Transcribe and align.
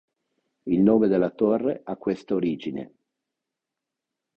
Il 0.63 0.81
nome 0.81 1.07
della 1.07 1.29
torre 1.29 1.81
ha 1.83 1.95
questa 1.95 2.33
origine. 2.33 2.93